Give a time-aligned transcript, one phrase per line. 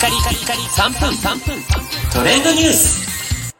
[0.00, 1.62] カリカリカリ3分3分
[2.10, 3.54] トレンドニュース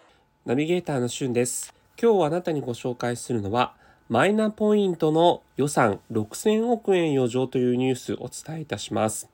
[0.46, 1.74] ナビゲーターのしゅんです。
[2.00, 3.74] 今日あなたにご紹介するのは、
[4.08, 9.28] マイナポイントの予算6000億円余剰というニュースをお伝えいたします。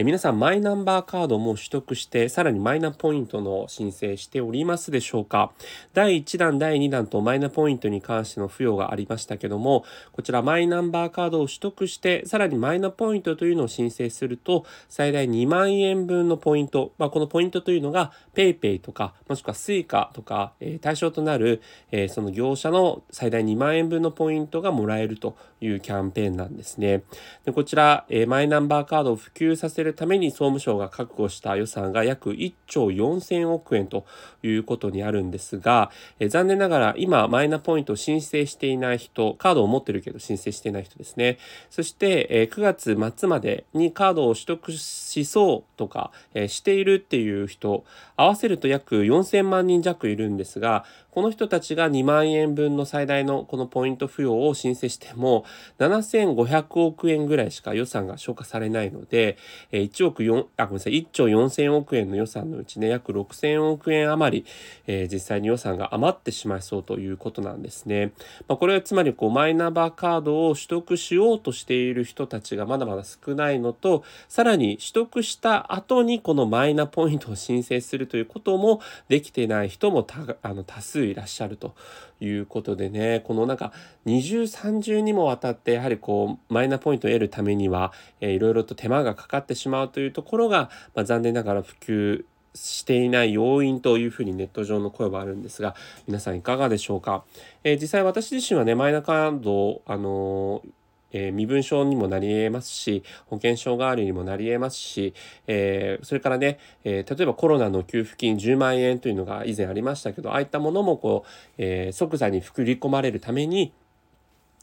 [0.00, 5.50] え皆さん、マイナンバーカードも取得して、さらにマイナポイントの申請しておりますでしょうか？
[5.92, 21.60] 第1弾、第2弾とマイナポイントに関しての付与がありましたけども、こちらマイナンバーカードを取得して、さらにマイナポイントというのを申請すると、最大2万円分のポイント、まあ、このポイントというのが PayPay とか、もしくは Suica とか、え対象となる、
[21.90, 27.02] えその業者の最大2万円分のポイントがもらえるというキャンペーンなんですね。
[27.44, 34.04] でこちら、えマイナンバーカードを普及させるために総務省が確保した予算が約1兆4000億円と
[34.42, 41.38] いうことにあるんですが、えー残念ながら今マイナポイント申請していない人、カードを持ってるけど申請していない人ですね。
[41.70, 42.60] そして、えー9
[42.96, 47.84] 月末までにカードを取得しそうとか、えーしているっていう人、
[48.16, 50.84] 合わせると約4000万人弱いるんですが、
[51.18, 55.44] この人たちが2万円分の最大のこのポイント付与を申請しても、
[55.80, 59.27] 7500億円ぐらいしか予算が消化されないので、
[59.72, 64.46] え1億4、あ、ごめんなさい、1兆4000億円の予算のうちね、約6000億円余り、
[64.86, 68.12] えー実際に予算が余ってしまいそうということなんですね。
[68.46, 80.06] まあ、これはつまりこうマイナンバーカードを取得しようとしている人たちがまだまだ少ないのと、さらに取得した後にこのマイナポイントを申請するということもできてない人も
[80.42, 81.74] あの多数いらっしゃると
[82.20, 83.72] いうことでね、このなんか
[84.04, 92.24] 二重三重にもわたってやはりこうマイナポイントを得るためには、えーいろいろと手間がかかってしまうというところが、まあ、残念ながら普及
[92.54, 95.74] していない要因というふうにネット上の声はあるんですが
[96.06, 97.24] 皆さんいかがでしょうか、
[97.62, 100.70] えー実際私自身はねマイナカードをあのー
[101.12, 105.14] えー身分証にもなり得ますし保険証代わりにもなり得ますし、
[105.46, 113.72] えーそれからね、えー例えばコロナの給付金10万円というのが以前ありましたけどああいったものもこう、えー即座に振り込まれるために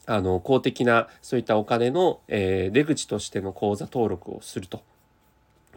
[0.06, 4.82] あの公的なそういったお金の、えー出口としての口座登録をすると。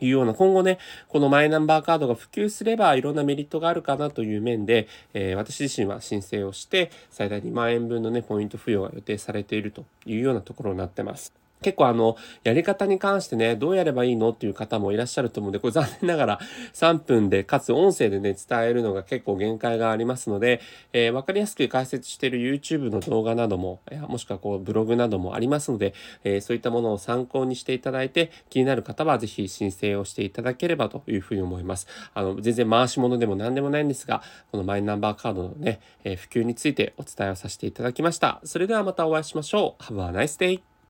[0.02, 0.80] いうような今後ね
[1.10, 11.34] このマイナンバーカードが普及すればいろんなメリットがあるかなという面で、えー私自身は申請をして最大2万円分のねポイント付与が予定されているというようなところになってます。
[11.62, 16.40] 結構あの、やり方に関してね、どうやればいいのっていう方もいらっしゃると思うんで、これ残念ながら
[16.74, 20.62] 3分で、かつ音声でね、伝えるのが結構限界がありますので、
[20.94, 25.94] えーわかりやすく解説している YouTube の動画なども、もしくはこうブログなどもありますので、
[26.24, 31.88] えーそういったものを参考にしていただいて、気になる方はぜひ申請をしていただければというふうに思います。
[32.14, 34.22] あの、全然回し物でも何でもないんですが、
[34.52, 38.42] このマイナンバーカードのね、えー普及についてお伝えをさせていただきました。
[38.44, 39.84] それではまたお会いしましょう。
[39.84, 40.69] Have a nice day!